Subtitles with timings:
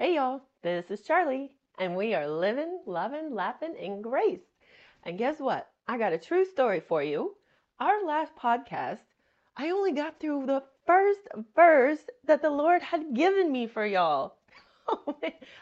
[0.00, 4.46] Hey y'all, this is Charlie, and we are living, loving, laughing in grace.
[5.02, 5.72] And guess what?
[5.88, 7.34] I got a true story for you.
[7.80, 9.00] Our last podcast,
[9.56, 11.26] I only got through the first
[11.56, 14.36] verse that the Lord had given me for y'all.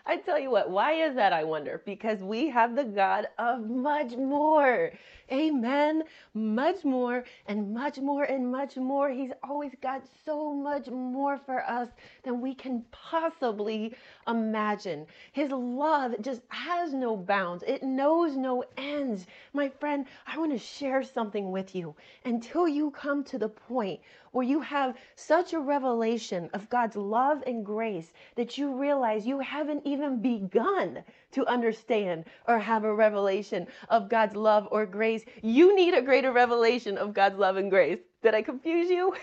[0.06, 1.82] I tell you what, why is that, I wonder?
[1.84, 4.92] Because we have the God of much more.
[5.32, 6.04] Amen.
[6.34, 9.10] Much more and much more and much more.
[9.10, 11.88] He's always got so much more for us
[12.23, 13.95] than we can possibly
[14.28, 15.06] imagine.
[15.32, 19.27] His love just has no bounds, it knows no ends.
[19.52, 24.01] My friend, I want to share something with you until you come to the point
[24.36, 29.40] where you have such a revelation of God's love and grace that you realize you
[29.40, 35.24] haven't even begun to understand or have a revelation of God's love or grace.
[35.40, 38.00] You need a greater revelation of God's love and grace.
[38.22, 39.14] Did I confuse you?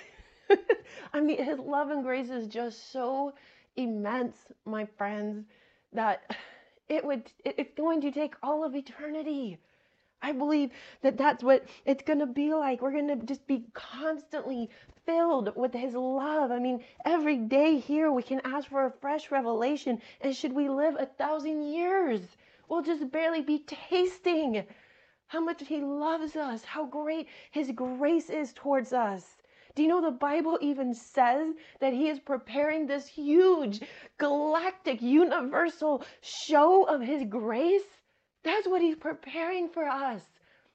[1.14, 3.36] I mean, His love and grace is just so
[3.76, 5.46] immense, my friends,
[5.92, 6.36] that
[6.90, 9.60] it would, it's going to take all of eternity
[10.24, 12.82] I believe that that's what it's going to be like.
[12.82, 14.70] We're going to just be constantly
[15.06, 16.52] filled with His love.
[16.52, 20.02] I mean, every day here we can ask for a fresh revelation.
[20.22, 22.22] And should we live a thousand years,
[22.70, 24.64] we'll just barely be tasting
[25.28, 29.26] how much He loves us, how great His grace is towards us.
[29.76, 33.82] Do you know the Bible even says that He is preparing this huge,
[34.20, 37.82] galactic, universal show of His grace?
[38.44, 40.22] That's what He's preparing for us.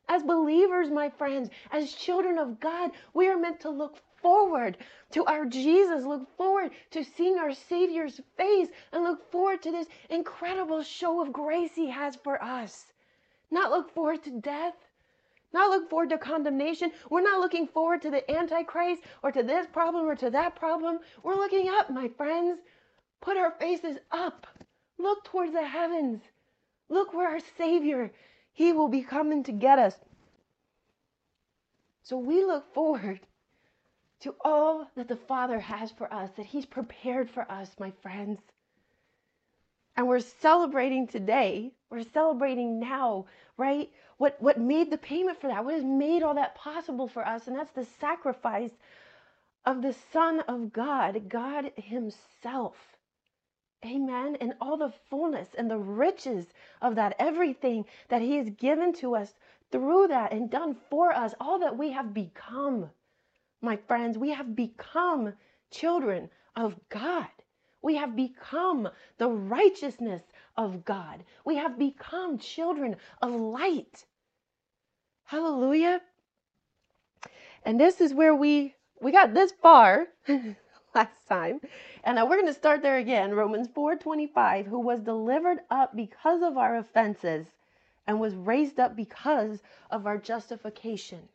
[0.08, 4.76] As believers, my friends, as children of God, we are meant to look forward
[5.12, 9.86] to our Jesus, look forward to seeing our Savior's face, and look forward to this
[10.10, 12.92] incredible show of grace He has for us.
[13.50, 14.74] Not look forward to death,
[15.52, 16.92] not look forward to condemnation.
[17.08, 20.98] We're not looking forward to the Antichrist or to this problem or to that problem.
[21.22, 22.60] We're looking up, my friends.
[23.20, 24.46] Put our faces up.
[24.98, 26.20] Look towards the heavens.
[26.88, 28.12] Look where our Savior,
[28.52, 29.94] He will be coming to get us.
[32.02, 33.20] So we look forward
[34.20, 38.40] to all that the Father has for us, that He's prepared for us, my friends.
[39.96, 43.26] And we're celebrating today, we're celebrating now,
[43.56, 43.90] right?
[44.18, 45.64] What, what made the payment for that?
[45.64, 47.46] What has made all that possible for us?
[47.46, 48.70] And that's the sacrifice
[49.64, 52.76] of the Son of God, God Himself.
[53.84, 54.36] Amen.
[54.40, 56.46] And all the fullness and the riches
[56.82, 59.32] of that, everything that He has given to us
[59.70, 62.90] through that and done for us, all that we have become,
[63.60, 65.34] my friends, we have become
[65.70, 67.28] children of God.
[67.82, 68.88] We have become
[69.18, 70.22] the righteousness
[70.56, 71.24] of God.
[71.44, 74.04] We have become children of light.
[75.24, 76.00] Hallelujah.
[77.64, 80.08] And this is where we we got this far
[80.94, 81.60] last time.
[82.04, 83.34] And now we're going to start there again.
[83.34, 87.46] Romans 4:25, who was delivered up because of our offenses
[88.06, 91.28] and was raised up because of our justification.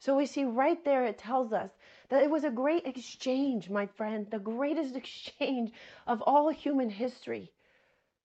[0.00, 1.70] So we see right there it tells us
[2.08, 5.72] that it was a great exchange, my friend, the greatest exchange
[6.06, 7.52] of all human history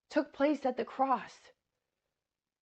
[0.09, 1.34] took place at the cross,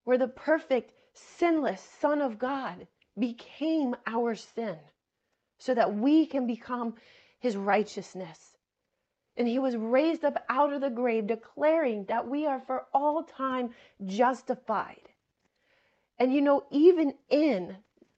[0.04, 2.86] where the perfect, sinless Son of God
[3.18, 4.78] became our sin
[5.58, 6.94] so that we can become
[7.38, 8.56] his righteousness.
[9.36, 13.22] And he was raised up out of the grave, declaring that we are for all
[13.22, 13.70] time
[14.04, 15.08] justified.
[16.18, 17.76] And you know, even in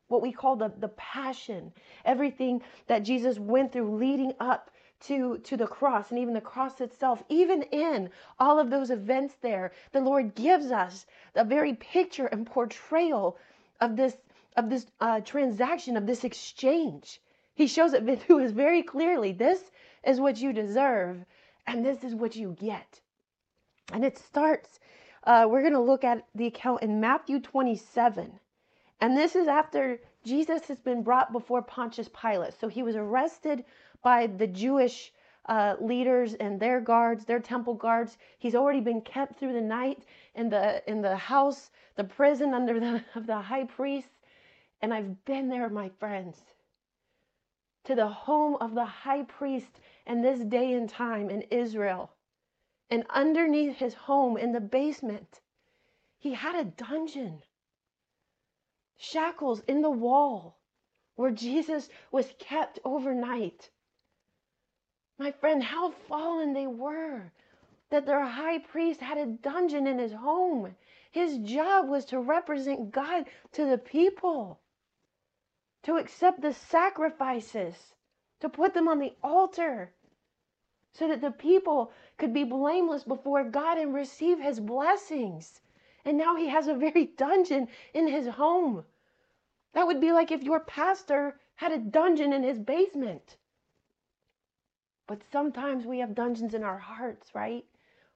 [0.08, 1.72] what we call the, the passion,
[2.04, 4.70] everything that Jesus went through leading up
[5.00, 9.34] to, to the cross and even the cross itself, even in all of those events
[9.40, 13.38] there, the Lord gives us a very picture and portrayal
[13.80, 14.16] of this
[14.56, 17.20] of this uh, transaction, of this exchange.
[17.54, 19.32] He shows it to us very clearly.
[19.32, 19.70] This
[20.04, 21.24] is what you deserve,
[21.66, 23.00] and this is what you get.
[23.92, 24.78] And it starts,
[25.24, 28.38] uh, we're going to look at the account in Matthew 27.
[29.00, 32.54] And this is after Jesus has been brought before Pontius Pilate.
[32.58, 33.64] So he was arrested
[34.02, 35.12] by the Jewish
[35.46, 38.16] uh, leaders and their guards, their temple guards.
[38.38, 40.04] He's already been kept through the night
[40.34, 44.08] in the in the house, the prison under the of the high priest.
[44.80, 46.40] And I've been there, my friends
[47.84, 52.10] to the home of the high priest in this day and time in Israel.
[52.90, 55.40] And underneath his home in the basement,
[56.18, 57.42] he had a dungeon.
[58.96, 60.56] Shackles in the wall
[61.16, 63.70] where Jesus was kept overnight.
[65.18, 67.32] My friend, how fallen they were
[67.90, 70.74] that their high priest had a dungeon in his home.
[71.12, 74.58] His job was to represent God to the people
[75.84, 77.74] to accept the sacrifices,
[78.40, 79.92] to put them on the altar,
[80.94, 85.60] so that the people could be blameless before God and receive his blessings.
[86.04, 88.84] And now he has a very dungeon in his home.
[89.72, 93.36] That would be like if your pastor had a dungeon in his basement.
[95.06, 97.64] But sometimes we have dungeons in our hearts, right?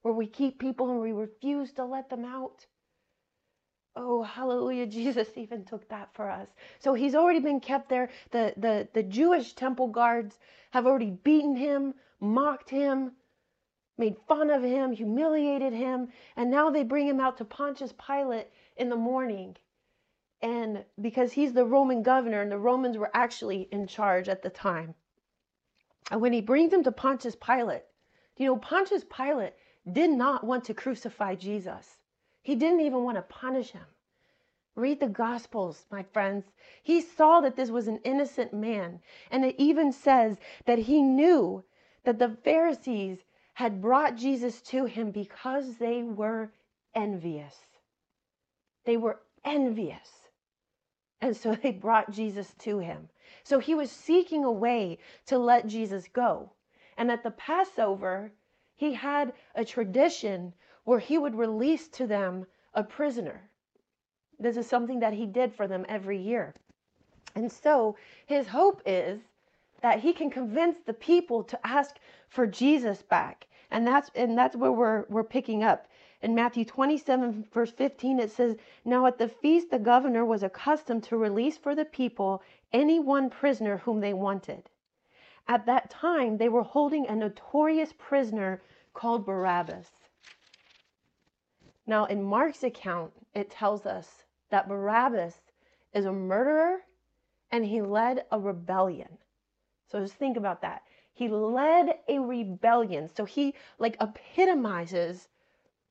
[0.02, 2.66] Where we keep people and we refuse to let them out.
[3.96, 4.86] Oh, hallelujah.
[5.00, 6.48] Jesus even took that for us.
[6.78, 8.10] So he's already been kept there.
[8.30, 10.38] The, the, the Jewish temple guards
[10.70, 13.12] have already beaten him, mocked him,
[13.98, 18.48] made fun of him, humiliated him, and now they bring him out to Pontius Pilate
[18.76, 19.56] in the morning.
[20.40, 24.50] And because he's the Roman governor, and the Romans were actually in charge at the
[24.50, 24.94] time.
[26.10, 27.82] And when he brings him to Pontius Pilate,
[28.36, 29.54] you know, Pontius Pilate
[29.90, 31.98] did not want to crucify Jesus.
[32.42, 33.84] He didn't even want to punish him.
[34.76, 36.44] Read the Gospels, my friends.
[36.84, 39.00] He saw that this was an innocent man.
[39.32, 41.64] And it even says that he knew
[42.04, 43.18] that the Pharisees
[43.58, 46.48] had brought Jesus to him because they were
[46.94, 47.56] envious.
[48.84, 50.08] They were envious.
[51.20, 53.08] And so they brought Jesus to him.
[53.42, 56.52] So he was seeking a way to let Jesus go.
[56.98, 58.30] And at the Passover,
[58.76, 63.50] he had a tradition where he would release to them a prisoner.
[64.38, 66.54] This is something that he did for them every year.
[67.34, 67.96] And so
[68.26, 69.18] his hope is
[69.80, 71.96] that he can convince the people to ask
[72.28, 73.47] for Jesus back.
[73.70, 75.88] And that's and that's where we're we're picking up.
[76.22, 81.04] In Matthew 27 verse 15 it says, "Now at the feast the governor was accustomed
[81.04, 82.42] to release for the people
[82.72, 84.70] any one prisoner whom they wanted.
[85.46, 88.62] At that time they were holding a notorious prisoner
[88.94, 89.90] called Barabbas."
[91.86, 95.42] Now in Mark's account it tells us that Barabbas
[95.92, 96.84] is a murderer
[97.50, 99.18] and he led a rebellion.
[99.86, 100.82] So just think about that.
[101.18, 103.08] He led a rebellion.
[103.12, 105.26] So he like epitomizes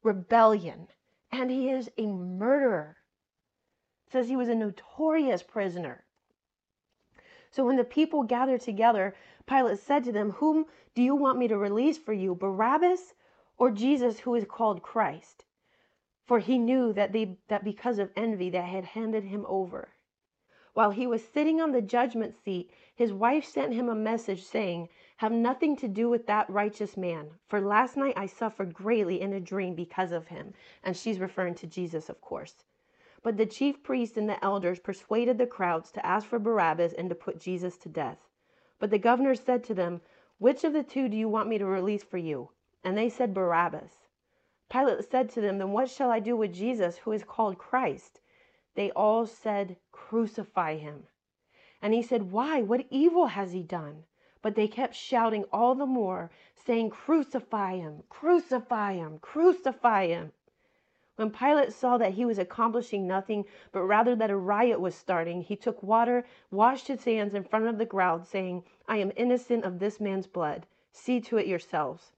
[0.02, 0.88] rebellion.
[1.34, 2.96] And he is a murderer.
[4.06, 6.06] It says he was a notorious prisoner.
[7.52, 9.16] So when the people gathered together,
[9.46, 10.66] Pilate said to them, Whom
[10.96, 13.14] do you want me to release for you, Barabbas
[13.58, 15.44] or Jesus, who is called Christ?
[16.26, 19.90] For he knew that, they, that because of envy they had handed him over.
[20.78, 24.90] While he was sitting on the judgment seat, his wife sent him a message saying,
[25.16, 29.34] Have nothing to do with that righteous man, for last night I suffered greatly in
[29.34, 30.54] a dream because of him.
[30.84, 32.64] And she's referring to Jesus, of course.
[33.24, 37.10] But the chief priests and the elders persuaded the crowds to ask for Barabbas and
[37.10, 38.20] to put Jesus to death.
[38.78, 40.02] But the governor said to them,
[40.38, 42.52] Which of the two do you want me to release for you?
[42.84, 44.06] And they said, Barabbas.
[44.70, 48.20] Pilate said to them, Then what shall I do with Jesus, who is called Christ?
[48.78, 51.08] They all said, Crucify him.
[51.82, 52.62] And he said, Why?
[52.62, 54.04] What evil has he done?
[54.44, 60.32] But they kept shouting all the more, saying, Crucify him, crucify him, crucify him.
[61.16, 65.42] When Pilate saw that he was accomplishing nothing, but rather that a riot was starting,
[65.42, 69.66] he took water, washed his hands in front of the crowd, saying, I am innocent
[69.66, 70.68] of this man's blood.
[70.92, 72.12] See to it yourselves.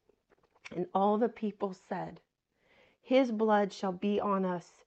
[0.75, 2.19] And all the people said,
[3.01, 4.83] His blood shall be on us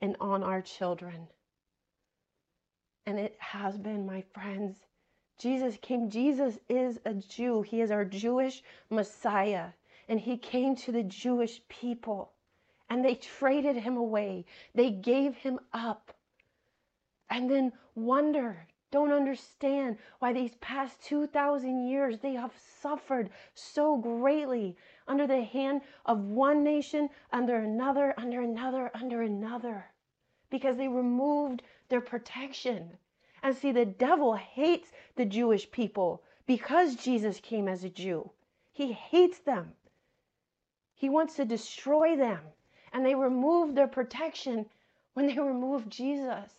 [0.00, 1.28] and on our children.
[3.06, 4.76] And it has been, my friends.
[5.38, 6.10] Jesus came.
[6.10, 7.62] Jesus is a Jew.
[7.62, 9.68] He is our Jewish Messiah.
[10.08, 12.32] And he came to the Jewish people.
[12.88, 14.44] And they traded him away.
[14.74, 16.12] They gave him up.
[17.30, 24.76] And then wonder, don't understand why these past 2,000 years they have suffered so greatly
[25.08, 29.84] under the hand of one nation, under another, under another, under another,
[30.50, 32.96] because they removed their protection.
[33.42, 38.30] And see, the devil hates the Jewish people because Jesus came as a Jew.
[38.72, 39.74] He hates them.
[40.94, 42.40] He wants to destroy them.
[42.92, 44.66] And they removed their protection
[45.14, 46.50] when they removed Jesus.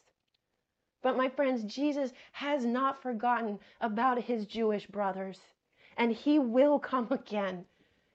[1.01, 5.39] But my friends, Jesus has not forgotten about his Jewish brothers.
[5.96, 7.65] And he will come again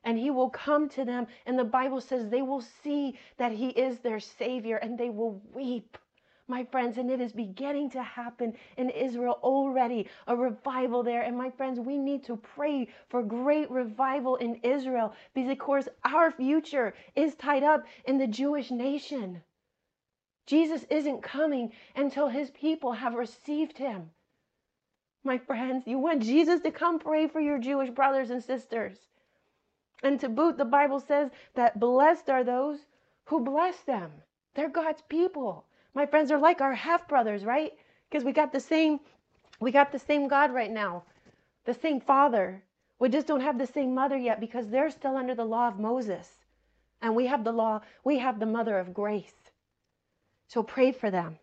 [0.04, 1.26] and he will come to them.
[1.47, 5.40] And the Bible says they will see that he is their Savior and they will
[5.54, 5.99] weep.
[6.49, 11.23] My friends, and it is beginning to happen in Israel already, a revival there.
[11.23, 15.88] And my friends, we need to pray for great revival in Israel because, of course,
[16.04, 19.40] our future is tied up in the Jewish nation.
[20.47, 24.11] Jesus isn't coming until his people have received him.
[25.25, 28.99] My friends, you want Jesus to come pray for your Jewish brothers and sisters.
[30.02, 32.80] And to boot, the Bible says that blessed are those
[33.25, 34.11] who bless them.
[34.54, 35.64] They're God's people.
[35.94, 37.73] My friends are like our half brothers, right?
[38.11, 39.00] Because we got the same
[39.62, 41.04] we got the same God right now.
[41.66, 42.64] The same Father.
[42.99, 45.78] We just don't have the same mother yet because they're still under the law of
[45.78, 46.28] Moses.
[47.00, 49.50] And we have the law, we have the mother of grace.
[50.49, 51.38] So pray for them.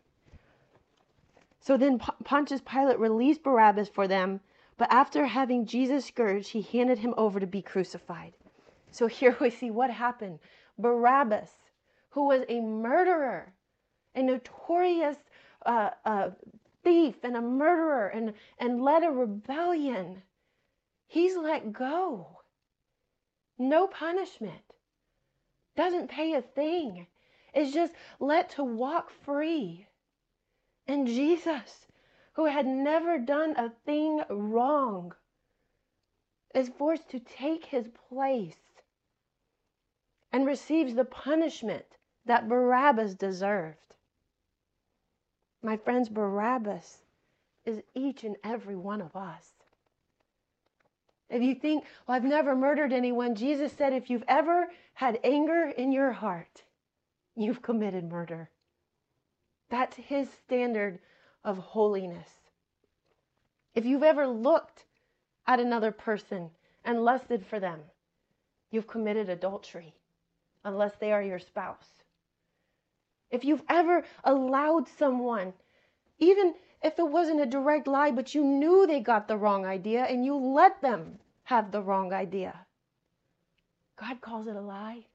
[1.62, 4.42] So then Pontius Pilate released Barabbas for them,
[4.78, 8.34] but after having Jesus scourged, he handed him over to be crucified.
[8.92, 10.40] So here we see what happened.
[10.78, 11.50] Barabbas,
[12.10, 13.54] who was a murderer,
[14.16, 15.18] a notorious
[15.66, 16.30] uh, uh,
[16.84, 20.24] thief and a murderer, and, and led a rebellion,
[21.08, 22.40] he's let go.
[23.58, 24.64] No punishment.
[25.76, 27.08] Doesn't pay a thing.
[27.54, 29.88] Is just let to walk free.
[30.88, 31.88] And Jesus,
[32.34, 35.14] who had never done a thing wrong,
[36.56, 38.56] is forced to take his place
[40.32, 41.86] and receives the punishment
[42.26, 43.78] that Barabbas deserved.
[45.62, 47.00] My friends, Barabbas
[47.66, 49.50] is each and every one of us.
[51.30, 55.72] If you think, well, I've never murdered anyone, Jesus said, if you've ever had anger
[55.78, 56.64] in your heart,
[57.36, 58.50] you've committed murder.
[59.70, 61.00] That's his standard
[61.44, 62.30] of holiness.
[63.76, 64.86] If you've ever looked
[65.46, 66.50] at another person
[66.84, 67.80] and lusted for them,
[68.72, 69.94] you've committed adultery,
[70.64, 72.04] unless they are your spouse.
[73.32, 75.54] If you've ever allowed someone,
[76.18, 80.06] even if it wasn't a direct lie, but you knew they got the wrong idea
[80.06, 82.66] and you let them have the wrong idea,
[83.96, 85.06] God calls it a lie.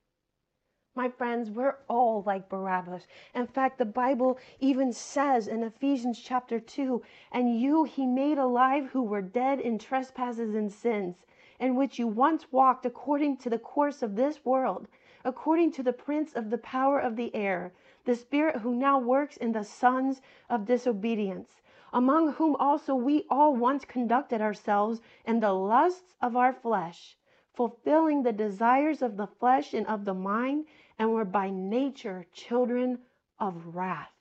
[0.96, 3.08] My friends, we're all like Barabbas.
[3.34, 8.86] In fact, the Bible even says in Ephesians chapter 2 And you he made alive
[8.86, 11.16] who were dead in trespasses and sins,
[11.58, 14.86] in which you once walked according to the course of this world,
[15.24, 17.72] according to the prince of the power of the air,
[18.04, 21.62] the spirit who now works in the sons of disobedience,
[21.92, 27.16] among whom also we all once conducted ourselves in the lusts of our flesh,
[27.54, 30.66] fulfilling the desires of the flesh and of the mind
[30.98, 32.98] and were by nature children
[33.38, 34.12] of wrath,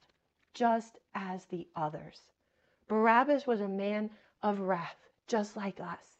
[0.54, 2.22] just as the others.
[2.88, 4.10] Barabbas was a man
[4.42, 6.13] of wrath, just like us.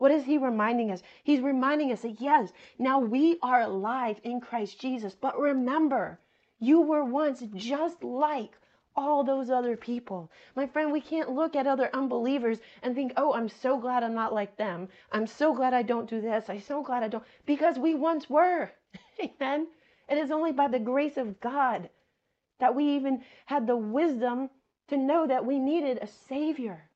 [0.00, 1.02] What is he reminding us?
[1.22, 6.18] He's reminding us that yes, now we are alive in Christ Jesus, but remember,
[6.58, 8.56] you were once just like
[8.96, 10.30] all those other people.
[10.56, 14.14] My friend, we can't look at other unbelievers and think, oh, I'm so glad I'm
[14.14, 14.88] not like them.
[15.12, 16.48] I'm so glad I don't do this.
[16.48, 18.72] I'm so glad I don't, because we once were.
[19.20, 19.66] Amen.
[20.08, 21.90] It is only by the grace of God
[22.58, 24.48] that we even had the wisdom
[24.88, 26.89] to know that we needed a Savior.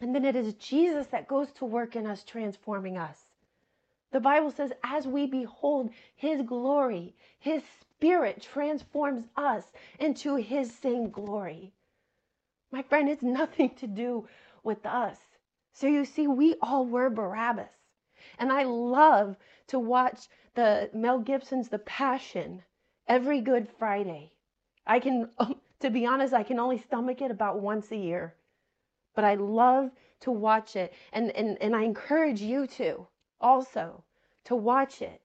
[0.00, 3.26] And then it is Jesus that goes to work in us, transforming us.
[4.12, 9.64] The Bible says, as we behold His glory, His Spirit transforms us
[9.98, 11.72] into His same glory.
[12.72, 14.26] My friend, it's nothing to do
[14.62, 15.18] with us.
[15.72, 17.70] So you see, we all were Barabbas.
[18.38, 19.36] And I love
[19.68, 22.62] to watch the Mel Gibson's The Passion
[23.06, 24.32] every Good Friday.
[24.86, 25.30] I can,
[25.80, 28.34] to be honest, I can only stomach it about once a year,
[29.14, 29.90] but I love
[30.20, 30.92] to watch it.
[31.12, 33.06] And, and, and I encourage you to
[33.40, 34.04] also
[34.44, 35.20] to watch it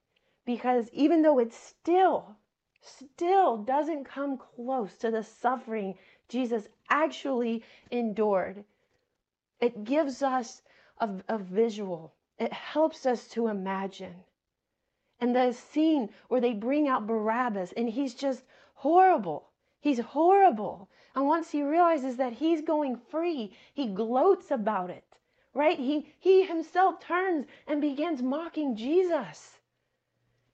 [0.45, 2.35] because even though it still,
[2.81, 5.95] still doesn't come close to the suffering
[6.29, 8.63] Jesus actually endured,
[9.59, 10.61] it gives us
[10.99, 12.13] a, a visual.
[12.37, 14.15] It helps us to imagine
[15.19, 19.49] and the scene where they bring out Barabbas and he's just horrible.
[19.85, 20.89] He's horrible.
[21.15, 25.03] And once he realizes that he's going free, he gloats about it.
[25.53, 25.77] Right?
[25.77, 29.59] He he himself turns and begins mocking Jesus.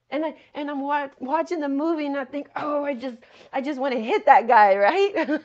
[0.10, 3.16] And I and I'm wa- watching the movie and I think, "Oh, I just
[3.54, 5.14] I just want to hit that guy, right?"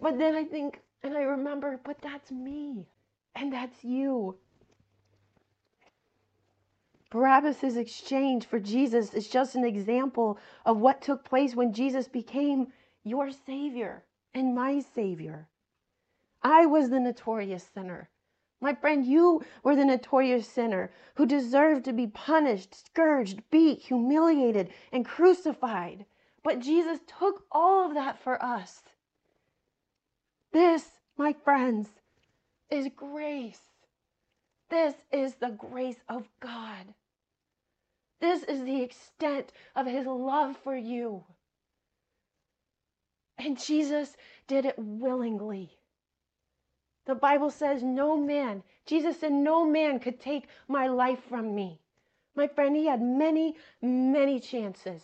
[0.00, 2.86] but then I think and I remember, but that's me.
[3.34, 4.38] And that's you.
[7.10, 12.72] Barabbas' exchange for Jesus is just an example of what took place when Jesus became
[13.04, 15.48] your Savior and my Savior.
[16.42, 18.10] I was the notorious sinner.
[18.60, 24.72] My friend, you were the notorious sinner who deserved to be punished, scourged, beat, humiliated,
[24.92, 26.06] and crucified.
[26.42, 28.82] But Jesus took all of that for us.
[30.52, 31.88] This, my friends,
[32.70, 33.60] is grace.
[34.68, 36.94] This is the grace of God.
[38.20, 41.24] This is the extent of his love for you.
[43.38, 45.76] And Jesus did it willingly.
[47.04, 51.80] The Bible says, No man, Jesus said, no man could take my life from me.
[52.36, 55.02] My friend, he had many, many chances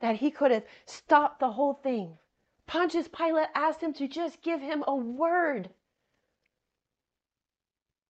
[0.00, 2.18] that he could have stopped the whole thing.
[2.66, 5.70] Pontius Pilate asked him to just give him a word.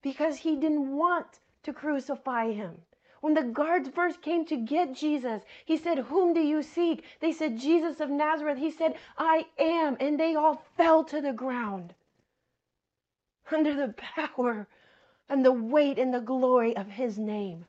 [0.04, 2.76] Because he didn't want to crucify him.
[3.22, 7.04] When the guards first came to get Jesus, he said, Whom do you seek?
[7.20, 8.58] They said, Jesus of Nazareth.
[8.58, 9.96] He said, I am.
[9.98, 11.94] And they all fell to the ground
[13.50, 14.68] under the power
[15.30, 17.64] and the weight and the glory of his name.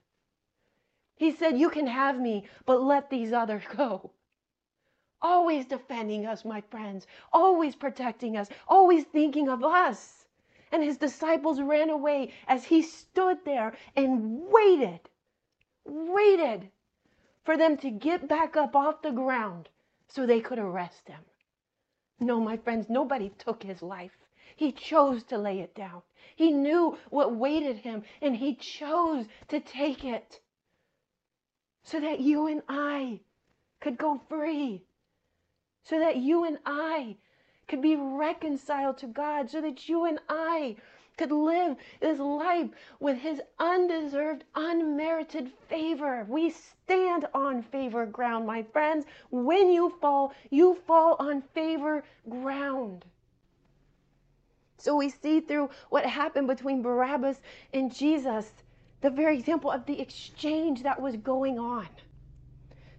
[1.15, 4.11] He said, You can have me, but let these others go.
[5.21, 10.24] Always defending us, my friends, always protecting us, always thinking of us.
[10.71, 15.01] And his disciples ran away as he stood there and waited
[15.85, 16.71] waited
[17.43, 19.69] for them to get back up off the ground
[20.07, 21.21] so they could arrest him.
[22.19, 24.17] No, my friends, nobody took his life.
[24.55, 26.01] He chose to lay it down.
[26.35, 30.39] He knew what waited him, and he chose to take it
[31.83, 33.19] so that you and I
[33.79, 34.83] could go free,
[35.83, 37.17] so that you and I
[37.67, 40.75] could be reconciled to God, so that you and I
[41.17, 42.69] could live this life
[42.99, 46.25] with his undeserved, unmerited favor.
[46.27, 49.05] We stand on favor ground, my friends.
[49.31, 53.05] When you fall, you fall on favor ground.
[54.77, 57.41] So we see through what happened between Barabbas
[57.73, 58.51] and Jesus
[59.01, 61.87] the very example of the exchange that was going on.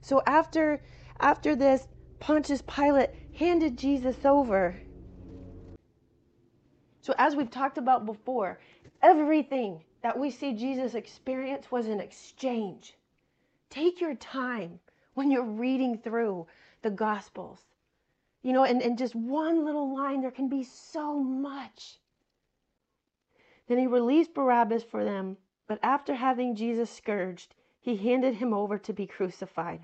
[0.01, 0.81] So after
[1.21, 1.89] after this,
[2.21, 4.76] Pontius Pilate handed Jesus over
[7.07, 8.59] so, as we've talked about before,
[9.00, 12.97] everything that we see Jesus experience was an exchange.
[13.71, 14.81] Take your time
[15.14, 16.49] when you're reading through
[16.83, 17.61] the Gospels.
[18.43, 22.00] You know, and, and just one little line, there can be so much.
[23.69, 25.37] Then he released Barabbas for them,
[25.69, 29.83] but after having Jesus scourged, he handed him over to be crucified.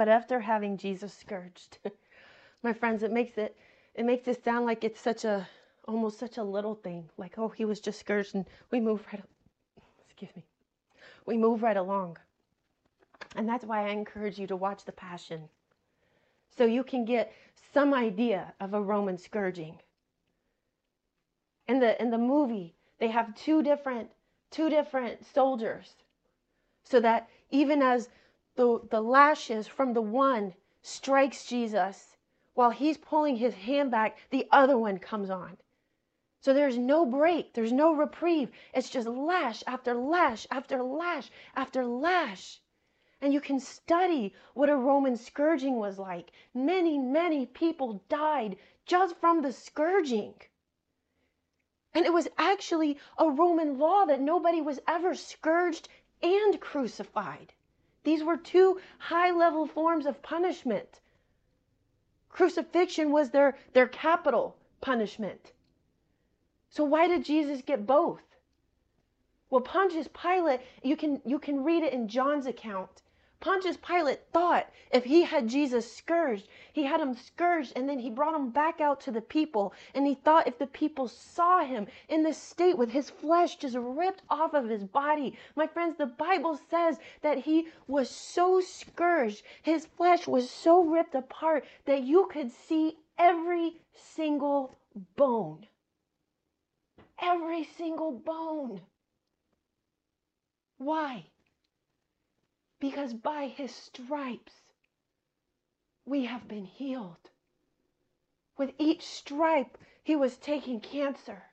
[0.00, 1.76] But after having Jesus scourged,
[2.62, 3.54] my friends, it makes it
[3.94, 5.46] it makes it sound like it's such a
[5.86, 9.22] almost such a little thing, like, oh, he was just scourged and we move right,
[10.02, 10.46] excuse me,
[11.26, 12.16] we move right along.
[13.36, 15.50] And that's why I encourage you to watch The Passion
[16.56, 17.34] so you can get
[17.74, 19.78] some idea of a Roman scourging.
[21.68, 24.10] In the, in the movie, they have two different,
[24.50, 25.94] two different soldiers
[26.84, 28.08] so that even as
[28.60, 32.18] the, the lashes from the one strikes Jesus,
[32.52, 35.56] while he's pulling his hand back, the other one comes on.
[36.42, 38.50] So there's no break, there's no reprieve.
[38.74, 42.60] It's just lash after lash after lash after lash.
[43.22, 46.30] And you can study what a Roman scourging was like.
[46.52, 50.34] Many, many people died just from the scourging.
[51.94, 55.88] And it was actually a Roman law that nobody was ever scourged
[56.22, 57.54] and crucified.
[58.02, 61.00] These were two high level forms of punishment.
[62.28, 65.52] Crucifixion was their, their capital punishment.
[66.70, 68.22] So why did Jesus get both?
[69.50, 73.02] Well, Pontius Pilate, you can you can read it in John's account.
[73.40, 78.10] Pontius Pilate thought if he had Jesus scourged, he had him scourged and then he
[78.10, 79.72] brought him back out to the people.
[79.94, 83.76] And he thought if the people saw him in this state with his flesh just
[83.76, 89.42] ripped off of his body, my friends, the Bible says that he was so scourged,
[89.62, 94.78] his flesh was so ripped apart that you could see every single
[95.16, 95.66] bone
[97.20, 98.80] every single bone.
[100.78, 101.26] Why?
[102.80, 104.54] Because by his stripes
[106.04, 107.30] we have been healed.
[108.56, 111.49] With each stripe, he was taking cancer.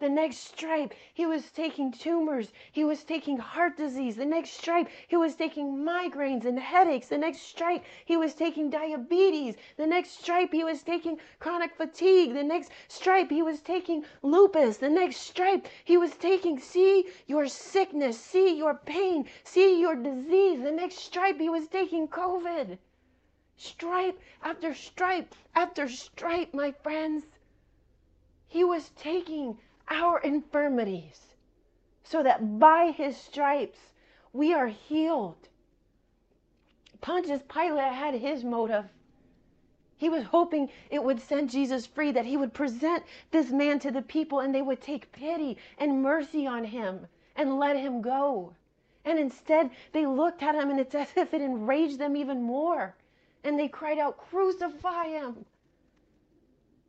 [0.00, 2.52] The next stripe, he was taking tumors.
[2.72, 4.16] He was taking heart disease.
[4.16, 7.08] The next stripe, he was taking migraines and headaches.
[7.08, 9.56] The next stripe, he was taking diabetes.
[9.76, 12.32] The next stripe, he was taking chronic fatigue.
[12.32, 14.78] The next stripe, he was taking lupus.
[14.78, 20.62] The next stripe, he was taking, see your sickness, see your pain, see your disease.
[20.62, 22.78] The next stripe, he was taking COVID.
[23.58, 27.26] Stripe after stripe after stripe, my friends.
[28.48, 29.58] He was taking
[29.90, 31.34] our infirmities,
[32.04, 33.78] so that by his stripes
[34.32, 35.48] we are healed.
[37.00, 38.84] Pontius Pilate had his motive.
[39.96, 43.90] He was hoping it would send Jesus free, that he would present this man to
[43.90, 48.54] the people and they would take pity and mercy on him and let him go.
[49.04, 52.94] And instead, they looked at him and it's as if it enraged them even more.
[53.44, 55.44] And they cried out, Crucify him!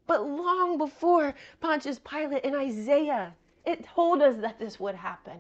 [0.08, 3.34] But long before Pontius Pilate and Isaiah,
[3.66, 5.40] it told us that this would happen.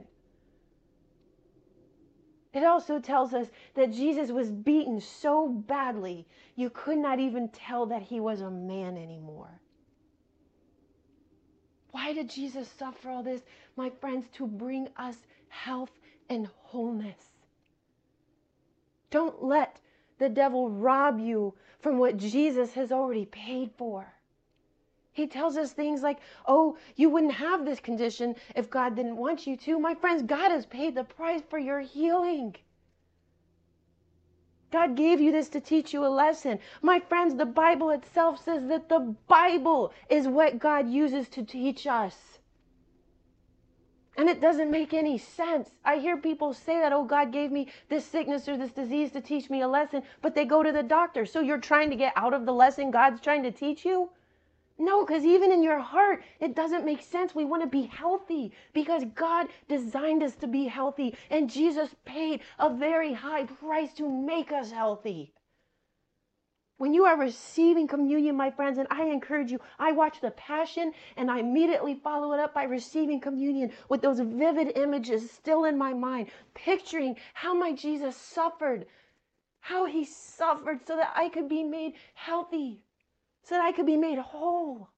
[2.53, 7.85] It also tells us that Jesus was beaten so badly, you could not even tell
[7.87, 9.61] that he was a man anymore.
[11.91, 13.41] Why did Jesus suffer all this?
[13.75, 15.17] My friends, to bring us
[15.49, 15.91] health
[16.29, 17.31] and wholeness.
[19.09, 19.79] Don't let
[20.17, 24.13] the devil rob you from what Jesus has already paid for.
[25.13, 29.45] He tells us things like, oh, you wouldn't have this condition if God didn't want
[29.45, 29.77] you to.
[29.77, 32.55] My friends, God has paid the price for your healing.
[34.71, 36.59] God gave you this to teach you a lesson.
[36.81, 41.85] My friends, the Bible itself says that the Bible is what God uses to teach
[41.85, 42.39] us.
[44.15, 45.71] And it doesn't make any sense.
[45.83, 49.21] I hear people say that, oh, God gave me this sickness or this disease to
[49.21, 51.25] teach me a lesson, but they go to the doctor.
[51.25, 54.09] So you're trying to get out of the lesson God's trying to teach you?
[54.83, 57.35] No, because even in your heart, it doesn't make sense.
[57.35, 62.41] We want to be healthy because God designed us to be healthy, and Jesus paid
[62.57, 65.35] a very high price to make us healthy.
[66.79, 70.93] When you are receiving communion, my friends, and I encourage you, I watch the Passion
[71.15, 75.77] and I immediately follow it up by receiving communion with those vivid images still in
[75.77, 78.87] my mind, picturing how my Jesus suffered,
[79.59, 82.81] how he suffered so that I could be made healthy
[83.43, 84.89] so that I could be made whole.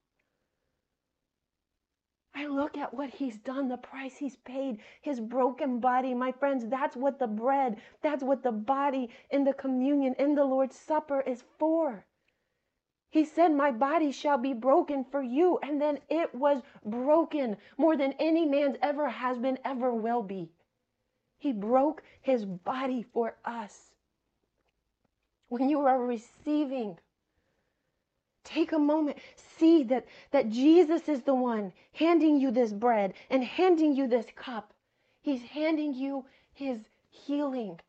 [2.36, 6.14] I look at what he's done, the price he's paid, his broken body.
[6.14, 10.44] My friends, that's what the bread, that's what the body in the communion, in the
[10.44, 12.04] Lord's Supper is for.
[13.14, 15.60] He said, My body shall be broken for you.
[15.62, 20.50] And then it was broken more than any man's ever has been, ever will be.
[21.38, 23.92] He broke his body for us.
[25.46, 26.98] When you are receiving
[28.44, 29.18] Take a moment.
[29.58, 34.26] See that, that Jesus is the one handing you this bread and handing you this
[34.36, 34.72] cup.
[35.22, 36.78] He's handing you his
[37.10, 37.80] healing,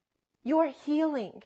[0.44, 1.44] your healing.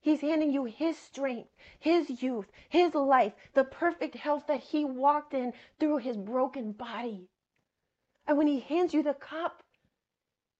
[0.00, 1.48] He's handing you his strength,
[1.80, 7.30] his youth, his life, the perfect health that he walked in through his broken body.
[8.26, 9.62] And when he hands you the cup,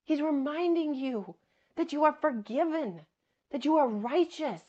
[0.05, 1.35] he's reminding you
[1.77, 3.03] that you are forgiven,
[3.51, 4.63] that you are righteous,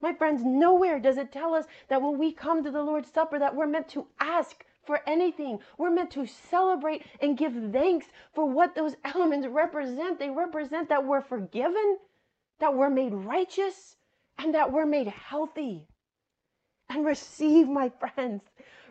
[0.00, 3.38] my friends, nowhere does it tell us that when we come to the Lord's Supper
[3.38, 5.58] that we're meant to ask for anything.
[5.78, 10.18] We're meant to celebrate and give thanks for what those elements represent.
[10.18, 11.98] They represent that we're forgiven,
[12.58, 13.96] that we're made righteous,
[14.38, 15.86] and that we're made healthy.
[16.88, 18.42] And receive, my friends,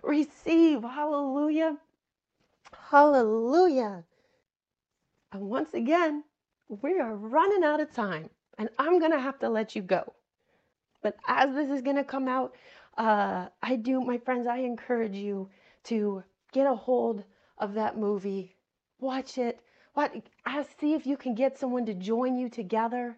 [0.04, 0.84] receive.
[0.84, 1.78] Hallelujah.
[2.90, 4.06] Hallelujah.
[5.34, 6.24] And once again,
[6.70, 10.14] we are running out of time, and I'm going to have to let you go.
[11.02, 12.56] But as this is going to come out,
[12.98, 15.50] uh, I do, my friends, I encourage you
[15.86, 17.24] to get a hold
[17.58, 18.56] of that movie,
[19.00, 19.62] watch it,
[19.94, 20.14] what,
[20.46, 23.18] ask, see if you can get someone to join you together,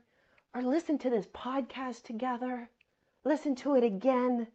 [0.54, 2.70] or listen to this podcast together,
[3.24, 4.48] listen to it again.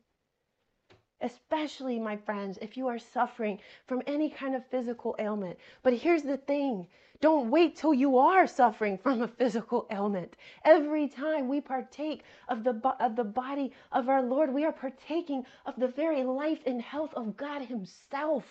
[1.20, 5.58] Especially, my friends, if you are suffering from any kind of physical ailment.
[5.82, 6.88] But here's the thing
[7.20, 10.36] don't wait till you are suffering from a physical ailment.
[10.64, 15.46] Every time we partake of the, of the body of our Lord, we are partaking
[15.64, 18.44] of the very life and health of God Himself.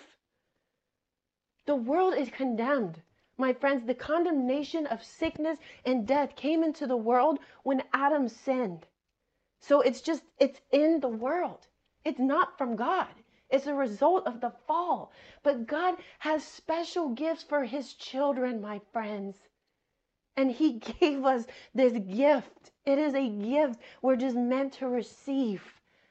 [1.68, 3.02] The world is condemned.
[3.38, 8.88] My friends, the condemnation of sickness and death came into the world when Adam sinned.
[9.60, 11.68] So it's just, it's in the world.
[12.06, 13.08] It's not from God.
[13.50, 15.12] It's a result of the fall.
[15.44, 19.38] But God has special gifts for his children, my friends.
[20.38, 22.72] And he gave us this gift.
[22.86, 25.64] It is a gift we're just meant to receive,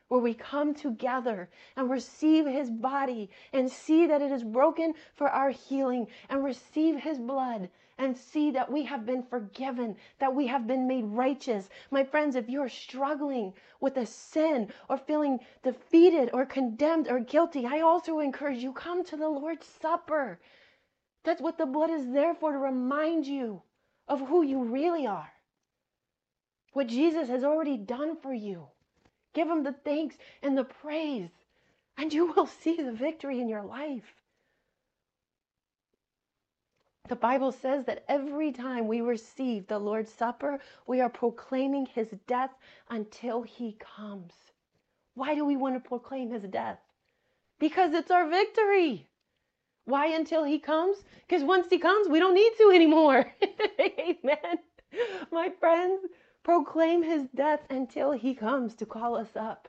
[0.09, 5.29] where we come together and receive his body and see that it is broken for
[5.29, 10.47] our healing and receive his blood and see that we have been forgiven, that we
[10.49, 11.69] have been made righteous.
[11.91, 17.67] My friends, if you're struggling with a sin or feeling defeated or condemned or guilty,
[17.67, 20.41] I also encourage you come to the Lord's Supper.
[21.23, 23.63] That's what the blood is there for to remind you
[24.09, 25.33] of who you really are.
[26.73, 28.67] What Jesus has already done for you.
[29.33, 31.31] Give him the thanks and the praise,
[31.97, 34.24] and you will see the victory in your life.
[37.07, 42.09] The Bible says that every time we receive the Lord's Supper, we are proclaiming his
[42.27, 42.55] death
[42.89, 44.33] until he comes.
[45.13, 46.81] Why do we want to proclaim his death?
[47.59, 49.07] Because it's our victory.
[49.85, 51.05] Why until he comes?
[51.29, 53.31] Because once he comes, we don't need to anymore.
[53.81, 54.59] Amen.
[55.31, 56.07] My friends,
[56.43, 59.69] proclaim his death until he comes to call us up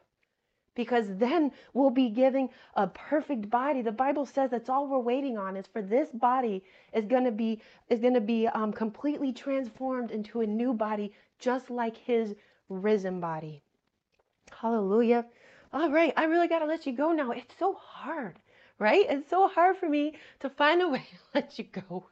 [0.75, 5.38] because then we'll be giving a perfect body the bible says that's all we're waiting
[5.38, 9.31] on is for this body is going to be is going to be um, completely
[9.33, 12.35] transformed into a new body just like his
[12.69, 13.61] risen body
[14.61, 15.25] hallelujah
[15.73, 18.39] all right i really got to let you go now it's so hard
[18.79, 19.05] right?
[19.09, 22.05] It's so hard for me to find a way to let you go.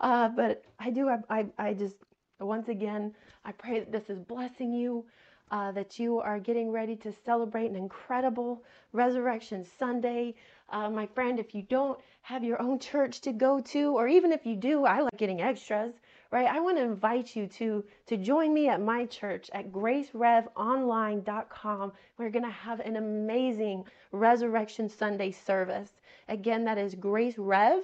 [0.00, 1.96] Uh, but I do, I, I, I just,
[2.40, 5.04] once again, I pray that this is blessing you.
[5.52, 10.34] Uh, that you are getting ready to celebrate an incredible Resurrection Sunday.
[10.70, 14.32] Uh, my friend, if you don't have your own church to go to, or even
[14.32, 15.92] if you do, I like getting extras,
[16.30, 16.46] right?
[16.46, 21.92] I want to invite you to, to join me at my church at gracerevonline.com.
[22.16, 25.90] We're going to have an amazing Resurrection Sunday service.
[26.30, 27.82] Again, that is Grace Rev,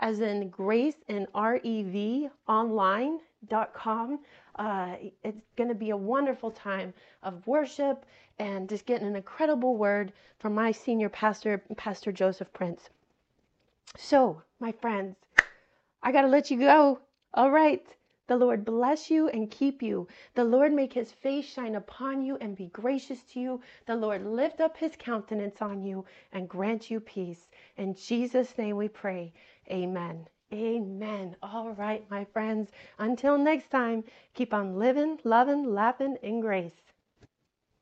[0.00, 4.18] as in Grace and R E V online.com.
[4.56, 8.06] Uh, it's going to be a wonderful time of worship
[8.38, 12.88] and just getting an incredible word from my senior pastor, Pastor Joseph Prince.
[13.98, 15.16] So, my friends,
[16.02, 17.00] I got to let you go.
[17.34, 17.86] All right.
[18.28, 20.08] The Lord bless you and keep you.
[20.34, 23.60] The Lord make his face shine upon you and be gracious to you.
[23.86, 27.48] The Lord lift up his countenance on you and grant you peace.
[27.76, 29.32] In Jesus' name we pray.
[29.70, 30.28] Amen.
[30.52, 31.36] Amen.
[31.40, 32.72] All right, my friends.
[32.98, 34.02] Until next time,
[34.34, 36.82] keep on living, loving, laughing in grace.